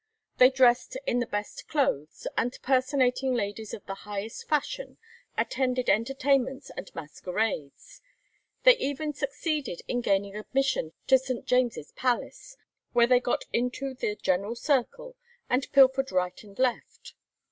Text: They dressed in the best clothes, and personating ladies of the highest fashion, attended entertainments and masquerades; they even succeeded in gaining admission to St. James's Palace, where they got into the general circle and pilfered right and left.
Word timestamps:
They 0.39 0.49
dressed 0.49 0.97
in 1.05 1.19
the 1.19 1.27
best 1.27 1.67
clothes, 1.67 2.25
and 2.35 2.57
personating 2.63 3.35
ladies 3.35 3.71
of 3.71 3.85
the 3.85 3.93
highest 4.01 4.47
fashion, 4.47 4.97
attended 5.37 5.91
entertainments 5.91 6.71
and 6.75 6.89
masquerades; 6.95 8.01
they 8.63 8.75
even 8.77 9.13
succeeded 9.13 9.81
in 9.87 10.01
gaining 10.01 10.35
admission 10.35 10.93
to 11.05 11.19
St. 11.19 11.45
James's 11.45 11.91
Palace, 11.91 12.57
where 12.93 13.05
they 13.05 13.19
got 13.19 13.45
into 13.53 13.93
the 13.93 14.15
general 14.15 14.55
circle 14.55 15.17
and 15.51 15.71
pilfered 15.71 16.11
right 16.11 16.41
and 16.43 16.57
left. 16.57 17.13